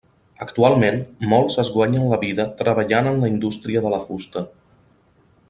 Actualment, 0.43 0.95
molts 1.33 1.57
es 1.63 1.69
guanyen 1.75 2.07
la 2.13 2.19
vida 2.23 2.47
treballant 2.63 3.11
en 3.11 3.21
la 3.27 3.31
indústria 3.35 3.85
de 3.87 3.93
la 3.97 4.01
fusta. 4.09 4.45